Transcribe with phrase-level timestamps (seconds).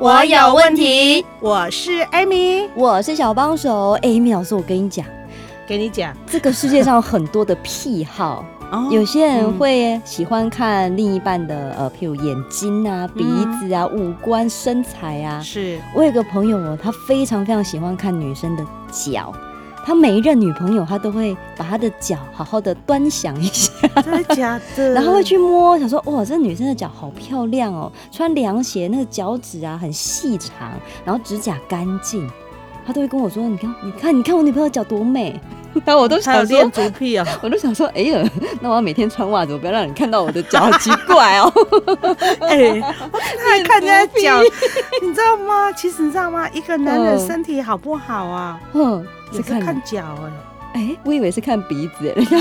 [0.00, 3.98] 我有问题，我是 Amy，我是小帮手。
[4.00, 5.04] Amy 老师，我跟你讲，
[5.68, 13.24] 给你讲，这个世界上有很多的癖好， 哦、有些人会喜欢看另一半的呃，譬如眼睛啊、鼻
[13.60, 15.38] 子啊、五官、身材啊。
[15.42, 15.78] 是。
[15.94, 19.30] 我有个朋友哦，他非常非常喜欢看女生的脚。
[19.90, 24.90] 他每一任女朋友，他都会把他的脚好好的端详一下，真的假的？
[24.94, 30.70] 然后会去摸，想说哇，这女生的脚好漂亮哦，穿凉鞋，那个脚趾啊很细长，
[31.04, 32.24] 然后指甲干净，
[32.86, 35.40] 他都会跟我说，你看，你看，你看我女朋友脚多美。
[35.84, 38.22] 然后我都想说，足癖啊， 我都想说，哎呀，
[38.60, 41.52] 那我要每天穿袜子，我不要让你看到我的脚，好奇怪哦。
[42.42, 44.40] 哎、欸，我看看人家脚，
[45.02, 45.72] 你知道吗？
[45.72, 46.48] 其实你知道吗？
[46.52, 48.60] 一个男人身体好不好啊？
[48.74, 49.06] 嗯。
[49.32, 50.02] 是看脚
[50.74, 52.40] 哎，哎，我以为是看鼻子，人家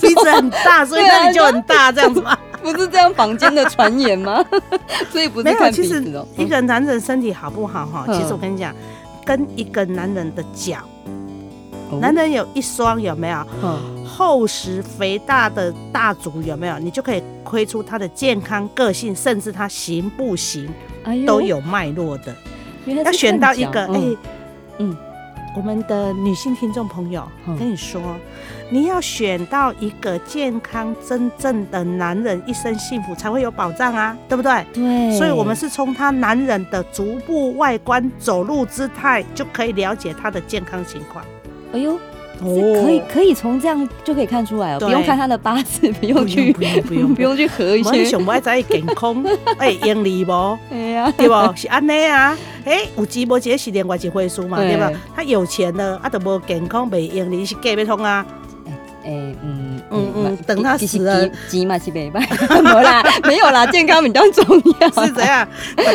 [0.00, 2.36] 鼻子很大，所以那里就很大这样子吗？
[2.60, 4.44] 不是这样坊间的传言吗？
[5.12, 5.82] 所以不是看鼻子。
[5.82, 6.04] 其实
[6.36, 8.74] 一个男人身体好不好哈，其实我跟你讲，
[9.24, 10.78] 跟一个男人的脚，
[12.00, 13.46] 男人有一双有没有？
[14.06, 16.78] 厚实肥大的大足有没有？
[16.78, 20.68] 你就可以窥出他的健康个性，甚至他行不行
[21.26, 22.34] 都有脉络的。
[22.86, 24.16] 要选到一个哎，
[24.78, 24.96] 嗯。
[25.56, 27.22] 我们的女性听众朋友，
[27.56, 28.02] 跟你说，
[28.70, 34.66] 你要选到一个健康、真正的男人，一生幸福才会有保障啊，对不对？
[34.72, 35.16] 对。
[35.16, 41.24] 所以，我们是从他男人的足部外观、走路姿态，就可以了解他的健康情况。
[41.74, 41.98] 哎呦。
[42.40, 47.92] 哦，可以可以从这样就可以看出来哦，不用看他的八字，不用去不用不用不用去合一些。
[47.92, 49.24] 你想不爱在健康，
[49.56, 50.32] 哎，盈利不？
[50.72, 51.34] 哎呀，对不？
[51.56, 54.90] 是安内啊，哎，有钱无钱是另外一回事嘛，对吧？
[55.14, 58.26] 他有钱了，啊，都无健康，没盈利是假要通啊。
[59.04, 59.10] 哎，
[59.40, 64.44] 嗯嗯嗯，等他死了，急嘛是没办法， 没啦， 没有啦，健康比较重
[64.80, 65.04] 要。
[65.06, 65.46] 是这样，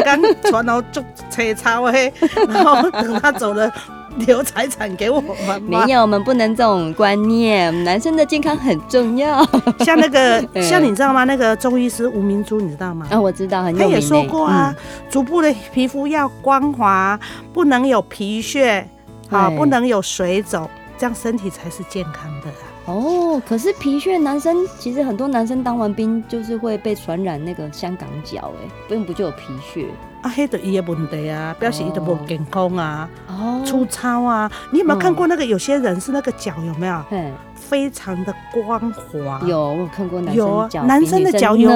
[0.06, 2.14] 刚传到做车超嘿，
[2.48, 3.70] 然后等他走了。
[4.28, 5.86] 留财产给我们吗？
[5.86, 7.84] 没有，我们不能这种观念。
[7.84, 9.44] 男生的健康很重要。
[9.80, 11.24] 像那个， 像你知道吗？
[11.24, 13.08] 那个中医师吴明珠，你知道吗？
[13.10, 13.90] 啊，我知道，很有名。
[13.90, 14.76] 他也说过啊，
[15.10, 17.20] 足部的皮肤要光滑，
[17.54, 18.88] 不能有皮屑，
[19.30, 22.48] 啊，不能有水肿，这样身体才是健康的。
[22.90, 29.86] 哦，可是皮屑，男生其实很多男生当完兵就是会被传染那个香港脚，哎，并不就有皮屑。
[30.22, 34.52] 啊，黑的伊的问题啊，表示伊都不健康啊，哦，粗糙啊。
[34.72, 37.02] 你有没有看过那个有些人是那个脚有没有？
[37.12, 39.40] 嗯，非常的光滑。
[39.46, 41.70] 有，我有看过男生脚，男生的脚有。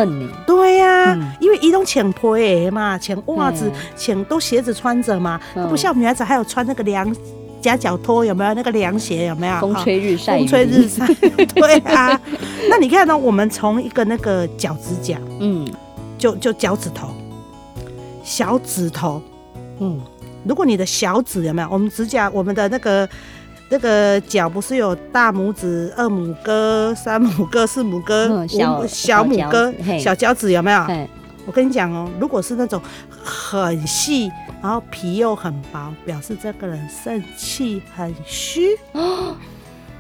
[0.45, 7.15] 对呀，因为伊种浅皮嘛，浅袜子，浅都鞋子穿着嘛，不像女孩子还有穿那个凉
[7.63, 8.53] 夹脚拖，有没有？
[8.53, 9.59] 那个凉鞋有没有？
[9.61, 11.07] 风吹日晒，风吹日晒。
[11.55, 12.19] 对啊，
[12.69, 15.65] 那你看到我们从一个那个脚趾甲，嗯，
[16.17, 17.07] 就就脚趾头。
[18.23, 19.21] 小指头，
[19.79, 19.99] 嗯，
[20.45, 21.67] 如果你的小指有没有？
[21.71, 23.09] 我们指甲，我们的那个
[23.69, 30.85] 那个脚不是有大拇指、二拇哥、三拇哥、四拇哥、嗯、小小拇哥、小脚趾有没有？
[31.45, 32.81] 我跟你讲哦，如果是那种
[33.21, 34.31] 很细，
[34.63, 39.35] 然后皮又很薄，表示这个人肾气很虚哦。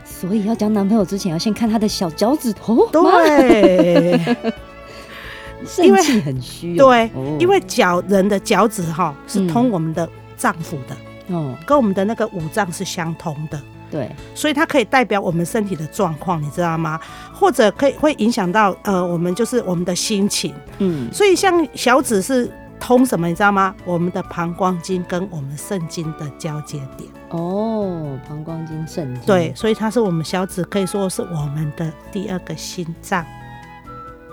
[0.03, 2.87] 所以要交男朋友之前，要先看他的小脚趾头。
[2.89, 4.19] 对。
[5.65, 7.09] 肾气很虚，对，
[7.39, 13.57] 因为脚人的脚趾哈是通我们的脏腑的，哦，跟我们的那个五脏是相通的，
[13.89, 16.99] 对，所以它可以代表我们身体的状况，你知道吗？
[17.33, 22.51] 或者可以会影响到呃，我们就是我们的心情，嗯，所以像小指是
[22.85, 23.73] 通什么，你知道吗？
[23.85, 33.25] 我们的膀胱经跟我们肾经的交接点，哦，膀胱经、肾经，对，所以它是我们小指可以说是我们的第二个心脏，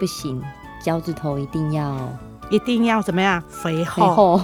[0.00, 0.42] 不行。
[0.82, 1.96] 脚趾头一定要，
[2.50, 3.40] 一定要怎么样？
[3.48, 4.40] 肥厚，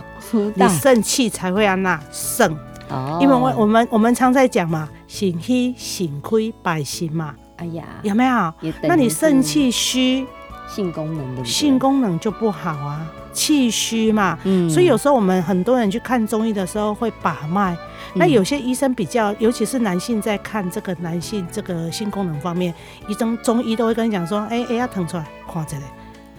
[0.54, 2.56] 你肾气才会让那盛。
[2.88, 7.34] 哦，因为我我们我们常在讲嘛，肾虚肾亏百心嘛。
[7.56, 8.54] 哎呀，有没有？
[8.82, 10.24] 那你肾气虚，
[10.68, 13.04] 性功能的性功能就不好啊，
[13.36, 14.38] 气虚嘛。
[14.44, 17.76] 嗯，所以有时候我们很多人去看中医的时候会把脉，
[18.14, 22.72] 那有些医生比较，尤其是男性在看这个男性这个性功能方面，
[23.06, 25.82] 医生中医都会跟你讲说，哎哎，要腾出来，看这个。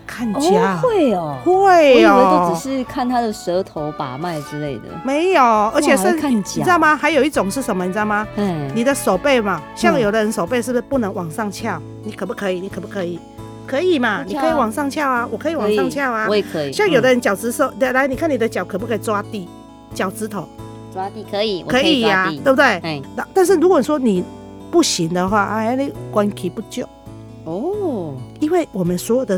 [0.09, 0.39] 看脚
[0.81, 6.95] 会哦，会哦，我以为都只是看他的舌头把脉之类的，没有，而且是你知道吗？
[6.95, 7.85] 还有一种是什么？
[7.85, 8.25] 你知道吗？
[8.37, 11.77] 嗯，你的手背嘛，像有的人手背是不是不能往上翘？
[12.03, 12.61] 你可不可以？
[12.61, 13.19] 你可不可以？
[13.67, 14.23] 可以嘛？
[14.25, 16.71] 你可以往上翘啊，我可以往上翘啊，我也可以。
[16.71, 19.47] 像有的人脚趾手，来，你看你的脚可不可以抓地？
[19.93, 20.47] 脚趾头
[20.93, 22.65] 抓地可以，可以呀，对不对？
[22.65, 23.01] 哎，
[23.33, 24.23] 但是如果说你
[24.71, 26.87] 不行的话，哎，那关系不久
[27.43, 29.37] 哦，因为我们所有的。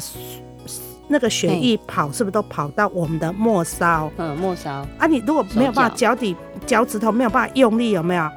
[1.11, 4.11] 那个血液跑是不是都跑到我们的末梢？
[4.17, 6.35] 嗯，末梢啊，你如果没有办法脚底
[6.67, 8.29] 脚趾头没有办法用力，有没有？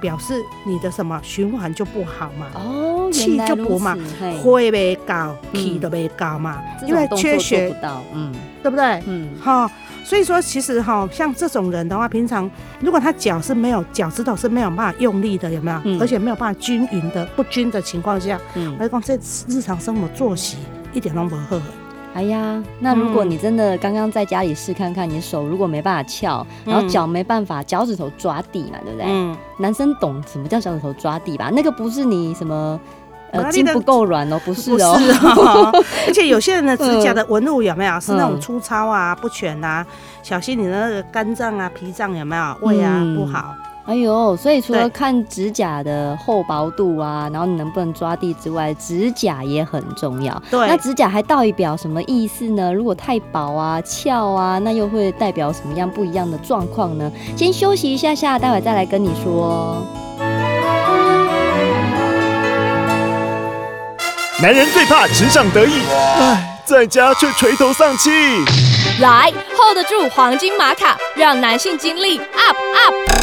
[0.00, 2.46] 表示你的什么循环就不好嘛？
[2.54, 3.96] 哦，气就不嘛，
[4.42, 7.74] 会没高，气都没高嘛，因为缺血，
[8.14, 9.02] 嗯，对不对？
[9.06, 9.70] 嗯，好，
[10.04, 12.50] 所以说其实哈，像这种人的话，平常
[12.80, 16.00] 如果他脚是没有脚趾头是没有办法用力的，有没有？
[16.00, 19.18] 而且没有办法均匀的不均的情况下，嗯，我讲这
[19.48, 20.58] 日常生活作息
[20.92, 21.60] 一点都不好。
[22.14, 29.06] 哎呀，那如果你真的刚刚在家里试看看，你手如果没办法翘，然后脚没办法，脚趾头抓地嘛，对不对？
[29.08, 29.36] 嗯。
[29.58, 31.50] 男生懂什么叫脚趾头抓地吧？
[31.52, 32.80] 那个不是你什么
[33.32, 35.72] 呃筋不够软哦，不是哦。
[36.06, 39.86] 而且有些人的指甲的纹路有没有是那种粗糙啊、不全啊？
[40.22, 43.54] 小心你的那个肝脏啊、脾脏有没有胃啊不好？
[43.88, 50.42] 哎呦，所以除了看指甲的厚薄度啊，然后你能不能抓地之外，指甲也很重要。
[50.50, 52.70] 对，那指甲还代表什么意思呢？
[52.70, 57.10] 如果太薄啊、翘啊，那又会代表什么样不一样的状况呢？
[57.34, 59.82] 先休息一下下，待会再来跟你说。
[64.42, 65.80] 男人最怕职场得意，
[66.20, 68.10] 唉，在家却垂头丧气。
[69.00, 73.17] 来，hold 得住黄金玛卡，让男性精力 up up。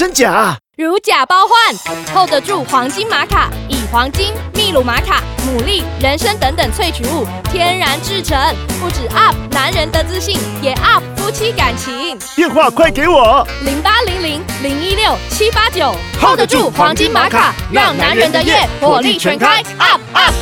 [0.00, 0.56] 真假？
[0.78, 1.76] 如假包换
[2.14, 8.34] ，hold 得住黄金玛卡，以黄金、秘鲁玛卡、牡蛎、人参等等萃取物天然制成，
[8.80, 12.18] 不止 up 男人的自信，也 up 夫妻感情。
[12.34, 20.34] 电话快给我，零八零零零一六七八九，hold 得住黄金玛卡，让男人的夜火力全开，up up。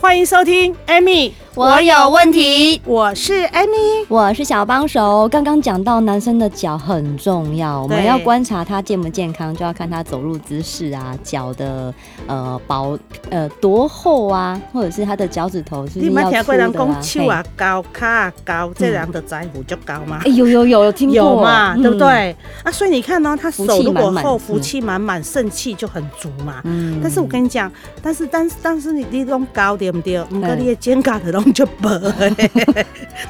[0.00, 1.32] 欢迎收听，Amy。
[1.56, 5.26] 我有问题，我是 Amy，我是小帮手。
[5.26, 11.94] 刚刚讲到男生的脚很重要，我们要观察他健不健康，就要看他走路姿势啊，脚的
[12.26, 12.98] 呃薄
[13.30, 16.30] 呃多厚啊，或者是他的脚趾头是不是要粗的啊？
[16.30, 20.20] 你听过人讲手啊高，脚啊高，这样的在乎就高吗？
[20.26, 22.36] 哎，有有有有听过有嘛，对不对？
[22.64, 26.60] 啊，所以你看呢，他手如果厚，福气满满，肾气就很足嘛。
[26.64, 27.00] 嗯。
[27.02, 27.72] 但是我跟你讲，
[28.02, 30.22] 但是但是但是你你拢高对不对？
[30.24, 31.45] 不过你的肩胛的拢。
[31.52, 32.00] 就薄，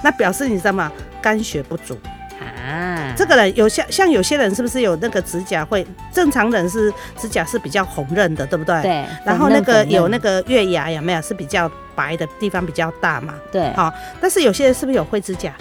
[0.02, 0.90] 那表示你知道吗？
[1.20, 1.98] 肝血不足
[2.40, 3.14] 啊。
[3.16, 5.86] 这个人有像像有些人是不是有那个指甲会？
[6.12, 8.82] 正常人是指甲是比较红润的，对不对？
[8.82, 9.04] 对。
[9.24, 11.22] 然后那个有那个月牙有没有？
[11.22, 13.34] 是比较白的地方比较大嘛？
[13.50, 13.72] 对。
[13.72, 15.52] 好，但是有些人是不是有灰指甲？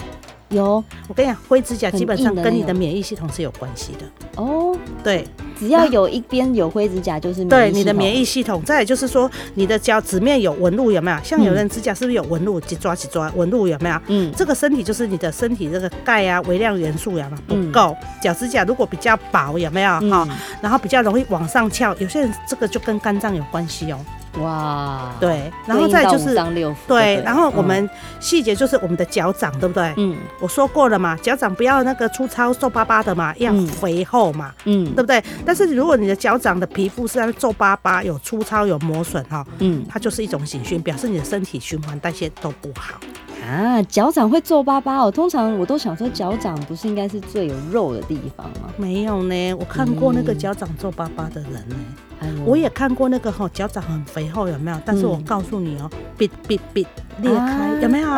[0.50, 0.82] 有。
[1.08, 4.42] 我跟你讲，灰指甲基本上跟你的免疫系统是有关系的。
[4.42, 5.26] 哦，对。
[5.58, 8.62] 只要有一边有灰指甲，就是对你的免疫系统。
[8.62, 11.16] 再就是说，你的脚趾面有纹路有没有？
[11.24, 12.60] 像有人指甲是不是有纹路？
[12.60, 13.98] 几抓几抓纹路有没有？
[14.08, 17.96] 嗯，这个身体就是你的身体这个钙啊、微量元素有没有不够？
[18.20, 19.98] 脚趾甲如果比较薄有没有？
[20.10, 20.28] 哈，
[20.60, 23.98] 然后比较容易往上翘，有些人这个就跟肝脏有关系哦。
[24.42, 26.34] 哇，对，然后再就是
[26.86, 27.88] 对，然后我们
[28.20, 29.94] 细节就是我们的脚掌，对不对？
[29.96, 35.22] 嗯，我说过了嘛，脚掌不要那个粗糙皱巴巴的嘛，要肥厚嘛，嗯，对不对？
[35.44, 43.00] 但是如果你的脚掌的皮肤是皱巴巴、有粗糙、有磨损哈，嗯，它就是一种警讯，表示你的身体循环代谢都不好
[43.48, 43.82] 啊。
[43.84, 48.68] 脚掌会皱巴巴哦，通常我都想说脚掌不是应该是最有肉的地方吗？
[48.76, 51.76] 没有呢，我看过那个脚掌皱巴巴的人呢。
[52.44, 54.76] 我也看过那个哈脚掌很肥厚有没有？
[54.84, 56.86] 但是我告诉你哦，哔哔哔
[57.20, 58.08] 裂开有没有？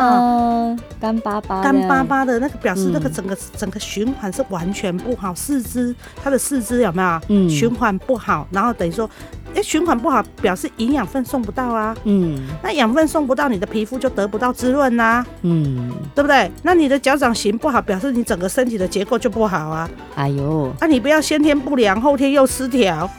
[0.99, 7.21] 干巴巴干巴巴的那个表示那个整个整个循环是完全不好，四肢它的四肢有没有？
[7.29, 9.09] 嗯，循环不好，然后等于说，
[9.55, 11.95] 哎，循环不好表示营养分送不到啊。
[12.03, 15.25] 嗯，那养分送不到，你的皮肤就得不到滋润呐。
[15.43, 16.51] 嗯，对不对？
[16.63, 19.89] 那你的脚掌型不好，表示你整个身体的结构就不好啊。
[20.15, 23.09] 哎呦，那你不要先天不良，后天又失调。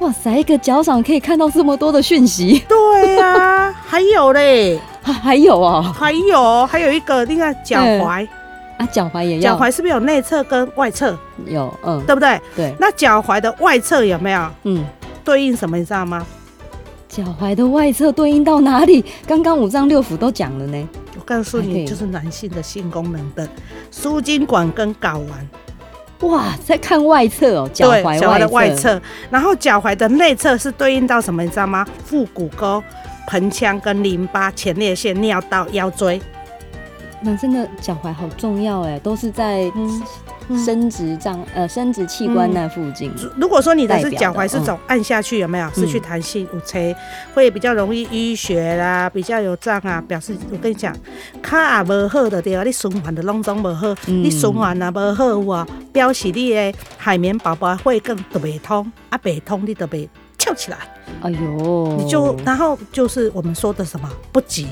[0.00, 2.62] 哇塞，一个脚掌可以看到这么多的讯息。
[2.68, 8.26] 对 呀、啊，还有嘞，还有哦，还有，还有一个，你看脚踝
[8.76, 11.16] 啊，脚踝也要，脚踝是不是有内侧跟外侧？
[11.46, 12.40] 有，嗯，对不对？
[12.56, 12.74] 对。
[12.78, 14.50] 那脚踝的外侧有没有？
[14.64, 14.84] 嗯，
[15.24, 15.76] 对应什么？
[15.76, 16.26] 你知道吗？
[17.08, 19.04] 脚踝的外侧对应到哪里？
[19.26, 20.88] 刚刚五脏六腑都讲了呢。
[21.16, 23.48] 我告诉你，就是男性的性功能的
[23.92, 25.48] 输精管跟睾丸。
[26.20, 31.42] 哇，在看外侧哦，脚踝脚踝的外侧，然后脚踝的内侧是对应到什么？
[31.42, 31.86] 你知道吗？
[32.04, 32.82] 腹股沟、
[33.26, 36.20] 盆腔跟淋巴、前列腺、尿道、腰椎。
[37.24, 39.72] 男生的脚踝好重要哎，都是在
[40.64, 43.10] 生殖脏呃生殖器官那附近。
[43.40, 46.46] 如果说你的是脚踝是走按下去，有没有失去弹性？
[46.52, 46.78] 五车
[47.32, 50.94] 会比较容易淤血啦，比较有胀啊，表示我跟你讲，
[51.40, 60.76] 卡也无好的对啊，你循环的拢总无好，你循环啊无好哇，表示你的海绵宝宝会更特别通啊，别通你特别翘起来。
[61.22, 64.66] 哎呦，你就然后就是我们说的什么不急，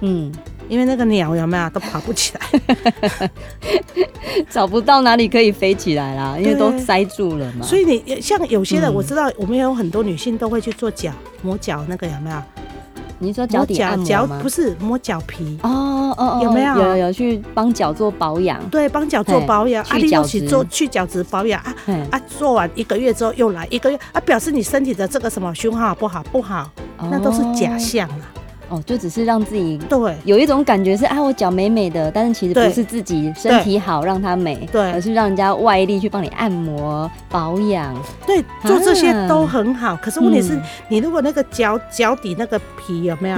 [0.00, 0.32] 嗯。
[0.72, 3.30] 因为那个鸟有没有都爬不起来，
[4.48, 7.62] 找不到哪里可以飞起来啦，因为都塞住了嘛。
[7.62, 11.12] 所以你像有些人，我知道我们有很多女性都会去做脚
[11.42, 12.36] 磨脚，那个有没有？
[13.18, 16.74] 你说脚底按摩脚不是磨脚皮哦哦，有没有？
[16.74, 18.58] 有有去帮脚做保养？
[18.70, 21.74] 对，帮脚做保养，去角质做去角质保养啊
[22.10, 22.18] 啊！
[22.26, 26.22] 做完一个月之后又来一个月啊，表示你身体的这个什么循环好不好？
[26.32, 28.31] 不好，那都是假象啊。
[28.72, 30.16] 哦，就只是让自己对。
[30.24, 37.94] 有一种感觉是，啊，我脚美美的，但是其实不是自己身体好让它美，对，而是让人家外力去帮你按摩保养。
[38.26, 39.94] 对，做这些都很好。
[39.96, 43.36] 可是问题是，你如果那个脚脚底那个皮有没有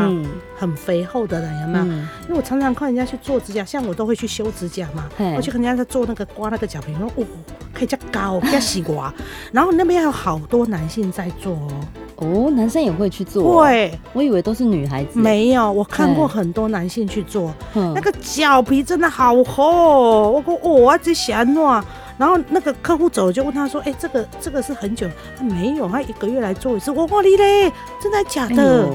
[0.56, 1.84] 很肥厚的人有没有？
[1.84, 7.26] 因为我常常看人家去做指甲，像我都会去修指甲嘛，我去看人家在做那个刮那个脚皮，说哦，
[7.72, 9.12] 可以加高加细刮，
[9.50, 11.70] 然后那边还有好多男性在做哦。
[12.16, 13.64] 哦，男生也会去做？
[13.64, 15.18] 对，我以为都是女孩子。
[15.18, 20.30] 没有，我看过很多男性去做，那个脚皮真的好厚。
[20.30, 21.82] 我讲，哦，我，这啥弄？
[22.16, 25.08] 然后那个客户走，就问他说：“哎，这个这个是很久？
[25.36, 26.92] 他没有，他一个月来做一次。
[26.92, 28.88] 我哇你嘞，真的假的？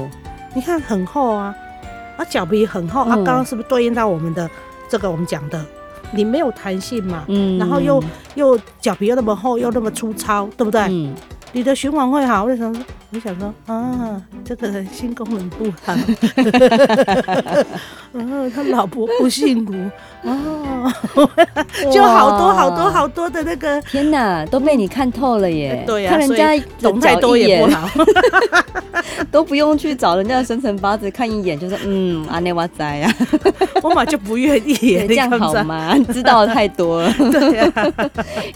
[0.54, 1.54] 你看很厚啊，
[2.16, 3.02] 啊，脚皮很厚。
[3.02, 4.48] 啊，刚刚是不是对应到我们的
[4.88, 5.62] 这个我们讲的，
[6.12, 7.24] 你没有弹性嘛？
[7.28, 8.02] 嗯，然后又
[8.36, 10.80] 又脚皮又那么厚，又那么粗糙，对不对？
[10.88, 11.14] 嗯。”
[11.52, 12.84] 你的循环会好，为什么说？
[13.12, 15.98] 我想说啊，这个人性功能不好，啊，
[18.54, 19.72] 他老婆不幸福
[20.22, 20.92] 哦，
[21.92, 25.82] 就好多好多好多的那个，天哪，都被你看透了耶！
[25.84, 27.88] 对呀，看人家懂太多也不好，
[29.32, 33.12] 都不用去找人家的生辰八字看一眼，就是嗯，阿内瓦仔呀，
[33.82, 34.76] 我嘛就不愿意，
[35.08, 35.94] 这样好吗？
[35.96, 37.72] 你知道的太多了，对呀。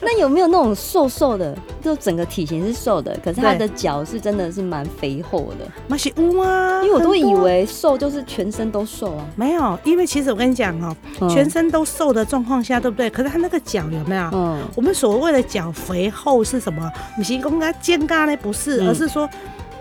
[0.01, 10.97] 那有没有那种瘦瘦的，就整个体型是瘦的，可是他的脚是真的是蛮肥厚的，那是乌啊，因为我都以为瘦就是全身都瘦啊，没有，因为其实我跟你讲哦，
[11.29, 13.09] 全身都瘦的状况下，对不对？
[13.11, 14.31] 可是他那个脚有没有？
[14.33, 16.91] 嗯，我们所谓的脚肥厚是什么？
[17.17, 18.37] 不是公他肩胛呢？
[18.37, 19.29] 不是，而是说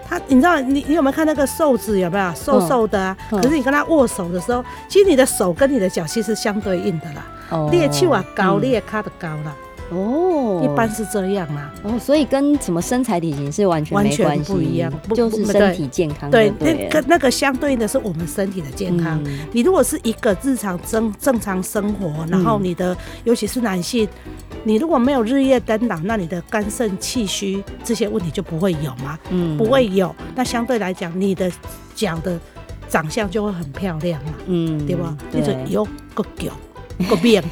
[0.07, 3.17] 他，你知道，你你有没有看那个瘦子有没有瘦瘦的啊？
[3.29, 9.55] 可是你跟他握手的时候，其实你的手跟你的脚其实相对应的啦，腋翘啊高，腋卡的高了。
[9.93, 11.71] 哦，一般是这样嘛。
[11.83, 16.49] 哦，所以跟什么身材体型是完全完全不一样，就是身体健康对。
[16.59, 19.21] 对，那个那个相对应的是我们身体的健康。
[19.25, 24.07] 嗯、你如果是一个日常正正常生活，然后你的、嗯、尤其是男性，
[24.63, 29.17] 你如果没有日夜颠倒，那你的肝肾气虚这些问题就不会有嘛。
[29.29, 30.15] 嗯，不会有。
[30.35, 31.51] 那相对来讲，你的
[31.95, 32.39] 脚的
[32.87, 34.33] 长相就会很漂亮嘛。
[34.47, 35.17] 嗯，对吧？
[35.31, 36.51] 对，有个脚。
[37.07, 37.43] 不变，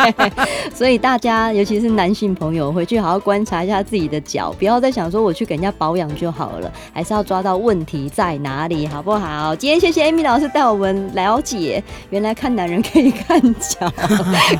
[0.74, 9.54] 所以大家尤其是男性朋友回去好好观察一下自己的脚，不要再想说我去给人家保养就好了，还是要抓到问题在哪里，好不好？
[9.56, 13.92] 今天谢谢 Amy 老师带我们了解，原来看男人可以看脚，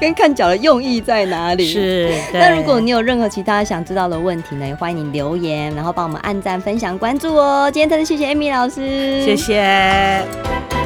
[0.01, 1.67] 跟看脚的用意在哪里。
[1.73, 7.71] 是，那如果你有任何其他想知道的问题呢，也欢迎你留言，然后帮我们按赞、分享、关注哦。
[7.73, 10.86] 今天特别谢谢 Amy 老师，谢谢。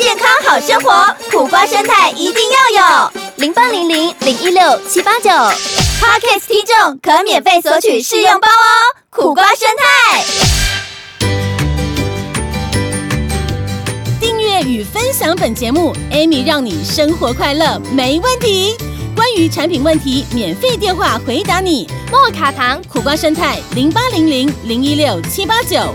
[0.00, 2.42] 健康好生活，苦瓜生态一定
[2.74, 3.12] 要有。
[3.36, 8.96] 零八零零零一六七八九，Podcast 听众可免费索取试用包哦。
[9.10, 10.24] 苦瓜生态，
[14.18, 18.78] 订阅与分享本节目，Amy 让你生活快乐没问题。
[19.14, 21.86] 关于产品问题，免费电话回答你。
[22.10, 25.94] 莫卡糖苦瓜生态零八零零零一六七八九。